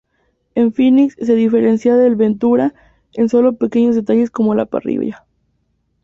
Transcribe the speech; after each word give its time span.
El 0.55 0.73
Phoenix 0.73 1.13
se 1.23 1.35
diferencia 1.35 1.95
del 1.95 2.15
Ventura, 2.15 2.73
en 3.13 3.29
sólo 3.29 3.57
pequeños 3.57 3.93
detalles 3.93 4.31
como 4.31 4.55
la 4.55 4.65
parrilla. 4.65 5.27